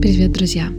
[0.00, 0.72] Привет, друзья!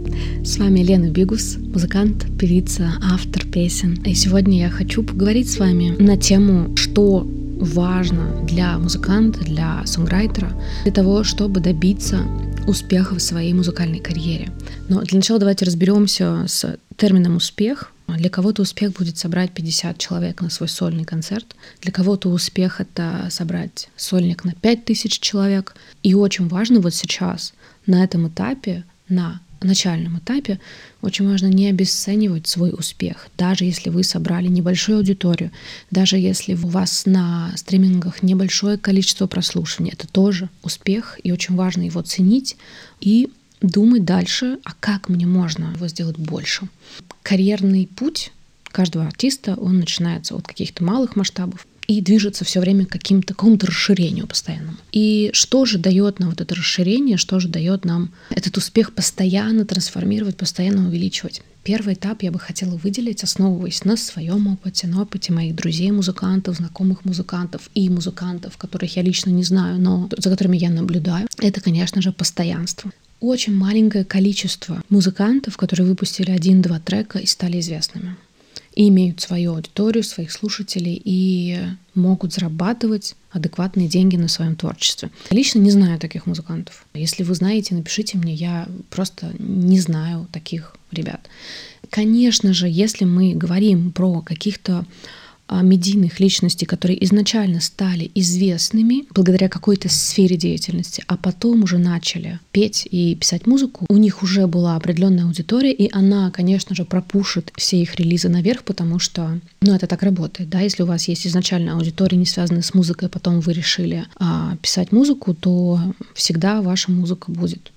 [0.44, 4.02] С вами Лена Бигус, музыкант, певица, автор песен.
[4.04, 7.28] И сегодня я хочу поговорить с вами на тему, что
[7.60, 12.26] важно для музыканта, для сонграйтера, для того, чтобы добиться
[12.66, 14.52] успеха в своей музыкальной карьере.
[14.90, 20.42] Но для начала давайте разберемся с термином «успех», для кого-то успех будет собрать 50 человек
[20.42, 21.56] на свой сольный концерт.
[21.82, 25.76] Для кого-то успех— это собрать сольник на 5000 человек.
[26.04, 27.54] И очень важно вот сейчас,
[27.86, 30.60] на этом этапе, на начальном этапе
[31.02, 33.28] очень важно не обесценивать свой успех.
[33.38, 35.52] Даже если вы собрали небольшую аудиторию,
[35.92, 41.84] даже если у вас на стримингах небольшое количество прослушиваний, это тоже успех, и очень важно
[41.84, 42.58] его ценить
[43.00, 43.30] и
[43.62, 46.68] думать дальше, а как мне можно его сделать больше.
[47.22, 48.32] Карьерный путь
[48.72, 53.68] каждого артиста, он начинается от каких-то малых масштабов, и движется все время к каким-то, какому-то
[53.68, 54.78] расширению постоянному.
[54.92, 59.66] И что же дает нам вот это расширение, что же дает нам этот успех постоянно
[59.66, 61.42] трансформировать, постоянно увеличивать?
[61.64, 66.56] Первый этап я бы хотела выделить, основываясь на своем опыте, на опыте моих друзей, музыкантов,
[66.56, 71.28] знакомых музыкантов и музыкантов, которых я лично не знаю, но за которыми я наблюдаю.
[71.38, 72.92] Это, конечно же, постоянство.
[73.20, 78.16] Очень маленькое количество музыкантов, которые выпустили один-два трека и стали известными
[78.88, 81.60] имеют свою аудиторию, своих слушателей и
[81.94, 85.10] могут зарабатывать адекватные деньги на своем творчестве.
[85.30, 86.86] Лично не знаю таких музыкантов.
[86.94, 91.22] Если вы знаете, напишите мне, я просто не знаю таких ребят.
[91.90, 94.86] Конечно же, если мы говорим про каких-то
[95.62, 102.88] медийных личностей, которые изначально стали известными благодаря какой-то сфере деятельности, а потом уже начали петь
[102.90, 107.82] и писать музыку, у них уже была определенная аудитория, и она, конечно же, пропушит все
[107.82, 111.74] их релизы наверх, потому что, ну, это так работает, да, если у вас есть изначально
[111.74, 115.80] аудитория, не связанная с музыкой, а потом вы решили а, писать музыку, то
[116.14, 117.72] всегда ваша музыка будет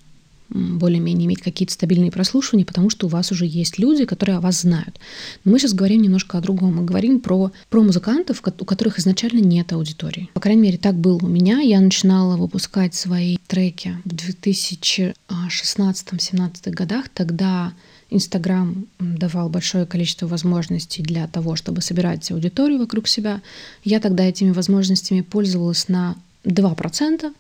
[0.51, 4.63] более-менее иметь какие-то стабильные прослушивания, потому что у вас уже есть люди, которые о вас
[4.63, 4.99] знают.
[5.45, 6.77] Но мы сейчас говорим немножко о другом.
[6.77, 10.29] Мы говорим про, про музыкантов, у которых изначально нет аудитории.
[10.35, 11.61] По крайней мере, так было у меня.
[11.61, 17.09] Я начинала выпускать свои треки в 2016-2017 годах.
[17.09, 17.73] Тогда
[18.11, 23.41] Инстаграм давал большое количество возможностей для того, чтобы собирать аудиторию вокруг себя.
[23.83, 27.33] Я тогда этими возможностями пользовалась на 2%.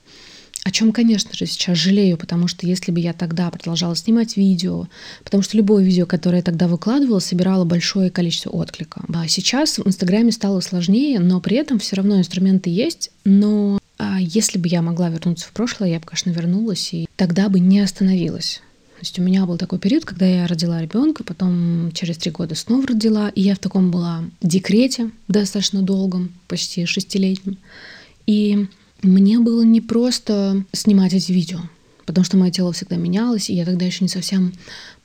[0.64, 4.88] О чем, конечно же, сейчас жалею, потому что если бы я тогда продолжала снимать видео,
[5.22, 9.04] потому что любое видео, которое я тогда выкладывала, собирало большое количество отклика.
[9.14, 14.18] А сейчас в Инстаграме стало сложнее, но при этом все равно инструменты есть, но а
[14.18, 17.80] если бы я могла вернуться в прошлое, я бы, конечно, вернулась, и тогда бы не
[17.80, 18.62] остановилась.
[18.94, 22.54] То есть у меня был такой период, когда я родила ребенка, потом через три года
[22.54, 27.58] снова родила, и я в таком была декрете достаточно долгом, почти шестилетнем.
[28.26, 28.66] И
[29.04, 31.60] мне было не просто снимать эти видео,
[32.06, 34.52] потому что мое тело всегда менялось, и я тогда еще не совсем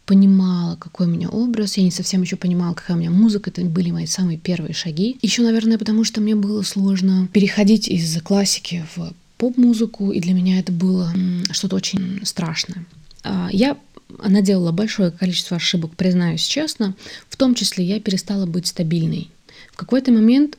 [0.06, 3.62] понимала, какой у меня образ, я не совсем еще понимала, какая у меня музыка, это
[3.62, 5.18] были мои самые первые шаги.
[5.22, 10.60] Еще, наверное, потому что мне было сложно переходить из классики в поп-музыку, и для меня
[10.60, 11.14] это было
[11.52, 12.86] что-то очень страшное.
[13.24, 13.78] А, я
[14.18, 16.96] она делала большое количество ошибок, признаюсь честно.
[17.30, 19.30] В том числе я перестала быть стабильной.
[19.72, 20.58] В какой-то момент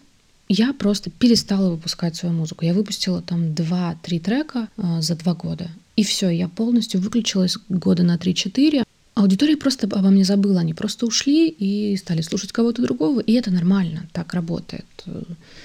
[0.53, 2.65] я просто перестала выпускать свою музыку.
[2.65, 5.71] Я выпустила там 2-3 трека э, за два года.
[5.95, 8.83] И все, я полностью выключилась года на 3-4.
[9.15, 13.53] Аудитория просто обо мне забыла, они просто ушли и стали слушать кого-то другого, и это
[13.53, 14.87] нормально, так работает.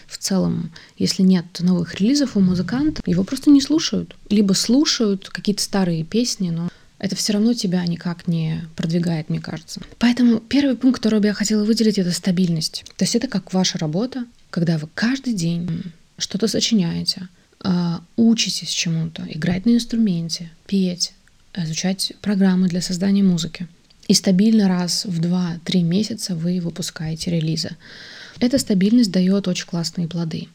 [0.07, 4.15] В целом, если нет новых релизов у музыканта, его просто не слушают.
[4.29, 6.69] Либо слушают какие-то старые песни, но
[7.05, 9.79] это все равно тебя никак не продвигает, мне кажется.
[9.99, 12.83] Поэтому первый пункт, который бы я хотела выделить, это стабильность.
[12.97, 15.83] То есть это как ваша работа, когда вы каждый день
[16.17, 17.27] что-то сочиняете,
[17.59, 21.13] а, учитесь чему-то, играть на инструменте, петь,
[21.55, 23.67] изучать программы для создания музыки.
[24.07, 27.69] И стабильно раз в 2-3 месяца вы выпускаете релизы.
[28.39, 30.47] Эта стабильность дает очень классные плоды.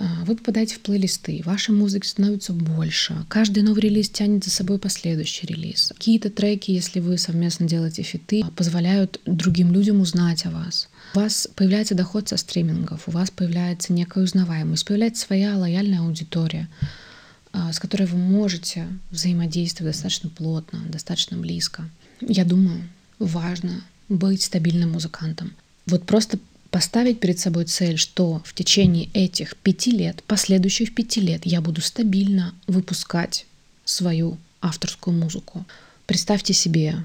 [0.00, 3.26] А, вы попадаете в плейлисты, вашей музыки становится больше.
[3.28, 5.92] Каждый новый релиз тянет за собой последующий релиз.
[5.94, 10.88] Какие-то треки, если вы совместно делаете фиты, позволяют другим людям узнать о вас.
[11.14, 16.68] У вас появляется доход со стримингов, у вас появляется некая узнаваемость, появляется своя лояльная аудитория,
[17.52, 21.84] а, с которой вы можете взаимодействовать достаточно плотно, достаточно близко.
[22.22, 22.88] Я думаю,
[23.18, 25.52] важно быть стабильным музыкантом.
[25.84, 26.38] Вот просто
[26.70, 31.80] поставить перед собой цель, что в течение этих пяти лет, последующих пяти лет, я буду
[31.80, 33.46] стабильно выпускать
[33.84, 35.64] свою авторскую музыку.
[36.06, 36.96] Представьте себе,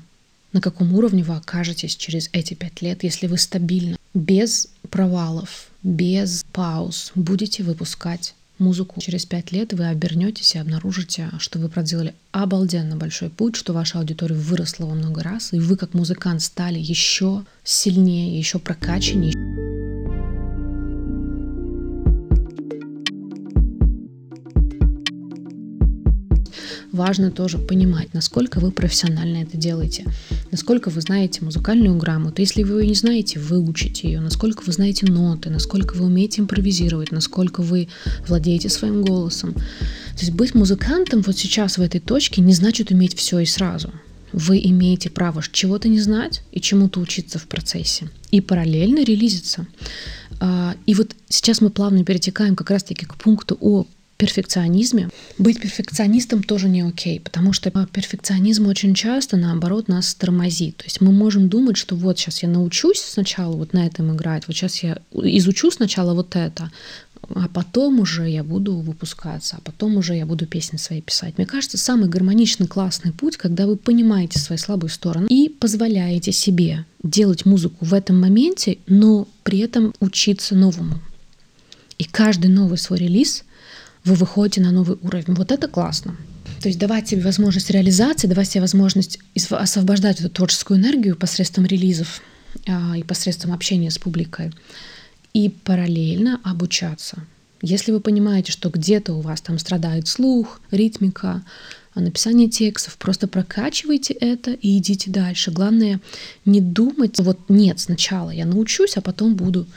[0.53, 6.45] на каком уровне вы окажетесь через эти пять лет, если вы стабильно, без провалов, без
[6.51, 12.95] пауз будете выпускать музыку через пять лет вы обернетесь и обнаружите, что вы проделали обалденно
[12.95, 17.43] большой путь, что ваша аудитория выросла во много раз, и вы как музыкант стали еще
[17.63, 19.44] сильнее, еще прокачаннее.
[26.95, 30.05] Важно тоже понимать, насколько вы профессионально это делаете,
[30.51, 32.41] насколько вы знаете музыкальную грамоту.
[32.41, 37.11] Если вы ее не знаете, выучите ее, насколько вы знаете ноты, насколько вы умеете импровизировать,
[37.11, 37.89] насколько вы
[38.27, 39.53] владеете своим голосом.
[39.53, 43.91] То есть быть музыкантом вот сейчас в этой точке не значит уметь все и сразу.
[44.31, 48.09] Вы имеете право чего-то не знать и чему-то учиться в процессе.
[48.31, 49.67] И параллельно релизиться.
[50.39, 53.85] А, и вот сейчас мы плавно перетекаем как раз-таки к пункту о
[54.17, 55.09] перфекционизме.
[55.37, 60.77] Быть перфекционистом тоже не окей, потому что перфекционизм очень часто, наоборот, нас тормозит.
[60.77, 64.47] То есть мы можем думать, что вот сейчас я научусь сначала вот на этом играть,
[64.47, 66.71] вот сейчас я изучу сначала вот это,
[67.33, 71.37] а потом уже я буду выпускаться, а потом уже я буду песни свои писать.
[71.37, 76.85] Мне кажется, самый гармоничный, классный путь, когда вы понимаете свои слабые стороны и позволяете себе
[77.03, 80.99] делать музыку в этом моменте, но при этом учиться новому.
[81.97, 83.43] И каждый новый свой релиз—
[84.05, 85.33] вы выходите на новый уровень.
[85.33, 86.15] Вот это классно.
[86.61, 89.19] То есть давать себе возможность реализации, давать себе возможность
[89.49, 92.21] освобождать эту творческую энергию посредством релизов
[92.67, 94.51] а, и посредством общения с публикой.
[95.33, 97.17] И параллельно обучаться.
[97.61, 101.43] Если вы понимаете, что где-то у вас там страдает слух, ритмика,
[101.93, 105.51] а, написание текстов, просто прокачивайте это и идите дальше.
[105.51, 105.99] Главное
[106.45, 109.67] не думать, вот нет, сначала я научусь, а потом буду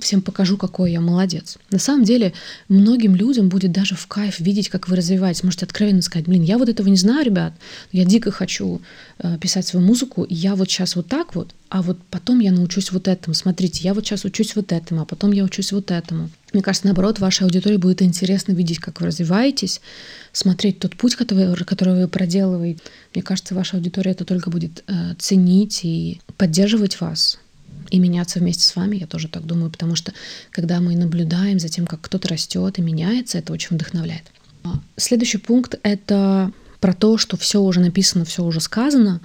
[0.00, 1.56] всем покажу, какой я молодец.
[1.70, 2.34] На самом деле,
[2.68, 5.42] многим людям будет даже в кайф видеть, как вы развиваетесь.
[5.42, 7.54] Можете откровенно сказать, блин, я вот этого не знаю, ребят,
[7.92, 8.82] я дико хочу
[9.18, 12.92] э, писать свою музыку, я вот сейчас вот так вот, а вот потом я научусь
[12.92, 13.34] вот этому.
[13.34, 16.28] Смотрите, я вот сейчас учусь вот этому, а потом я учусь вот этому.
[16.52, 19.80] Мне кажется, наоборот, вашей аудитории будет интересно видеть, как вы развиваетесь,
[20.32, 22.80] смотреть тот путь, который, который вы проделываете.
[23.14, 27.38] Мне кажется, ваша аудитория это только будет э, ценить и поддерживать вас
[27.90, 30.12] и меняться вместе с вами, я тоже так думаю, потому что
[30.50, 34.24] когда мы наблюдаем за тем, как кто-то растет и меняется, это очень вдохновляет.
[34.64, 39.20] А, следующий пункт— это про то, что все уже написано, все уже сказано.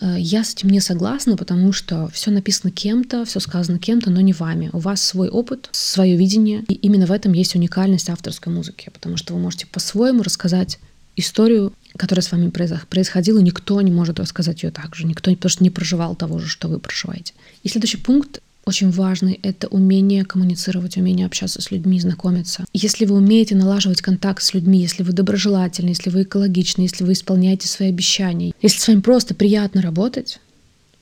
[0.00, 4.20] Э, я с этим не согласна, потому что все написано кем-то, все сказано кем-то, но
[4.20, 4.70] не вами.
[4.72, 9.16] У вас свой опыт, свое видение, и именно в этом есть уникальность авторской музыки, потому
[9.16, 10.78] что вы можете по-своему рассказать
[11.16, 15.64] историю, которая с вами происходила, никто не может рассказать ее так же, никто потому что
[15.64, 17.34] не проживал того же, что вы проживаете.
[17.62, 22.64] И следующий пункт очень важный— это умение коммуницировать, умение общаться с людьми, знакомиться.
[22.72, 27.12] Если вы умеете налаживать контакт с людьми, если вы доброжелательны, если вы экологичны, если вы
[27.12, 30.40] исполняете свои обещания, если с вами просто приятно работать,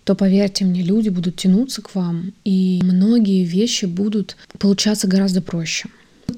[0.04, 5.88] то поверьте мне, люди будут тянуться к вам, и многие вещи будут получаться гораздо проще.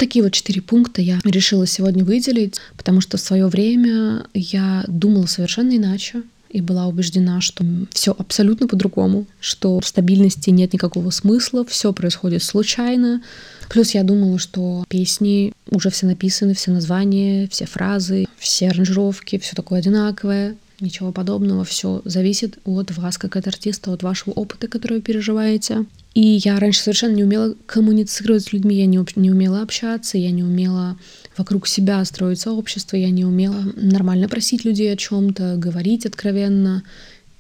[0.04, 5.24] Такие вот четыре пункта я решила сегодня выделить, потому что в свое время я думала
[5.24, 11.64] совершенно иначе и была убеждена, что все абсолютно по-другому, что в стабильности нет никакого смысла,
[11.64, 13.22] все происходит случайно.
[13.70, 19.56] Плюс я думала, что песни уже все написаны, все названия, все фразы, все аранжировки, все
[19.56, 20.54] такое одинаковое.
[20.80, 25.86] Ничего подобного, все зависит от вас как от артиста, от вашего опыта, который вы переживаете.
[26.14, 30.31] И я раньше совершенно не умела коммуницировать с людьми, я не, не умела общаться, я
[30.31, 30.96] не умела
[31.36, 36.84] вокруг себя строить сообщество, я не умела нормально просить людей о чем-то, говорить откровенно.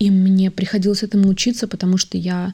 [0.00, 2.52] И мне приходилось этому учиться, потому что я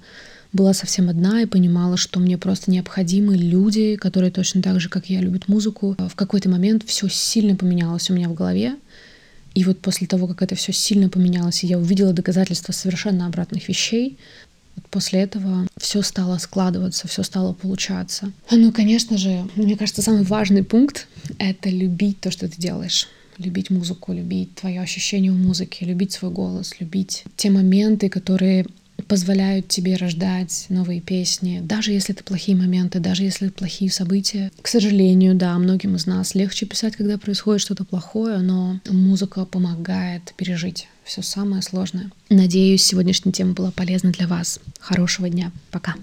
[0.53, 5.07] была совсем одна и понимала, что мне просто необходимы люди, которые точно так же, как
[5.07, 5.97] я, любят музыку.
[5.99, 8.75] В какой-то момент все сильно поменялось у меня в голове.
[9.55, 13.69] И вот после того, как это все сильно поменялось, и я увидела доказательства совершенно обратных
[13.69, 14.19] вещей,
[14.91, 18.33] После этого все стало складываться, все стало получаться.
[18.51, 21.07] Ну, конечно же, мне кажется, самый важный пункт—
[21.39, 23.09] это любить то, что ты делаешь
[23.39, 28.67] любить музыку, любить твое ощущение в музыке, любить свой голос, любить те моменты, которые
[29.11, 34.53] позволяют тебе рождать новые песни, даже если это плохие моменты, даже если это плохие события.
[34.63, 40.33] К сожалению, да, многим из нас легче писать, когда происходит что-то плохое, но музыка помогает
[40.37, 42.13] пережить все самое сложное.
[42.29, 44.61] Надеюсь, сегодняшняя тема была полезна для вас.
[44.79, 45.51] Хорошего дня.
[45.73, 45.97] Пока.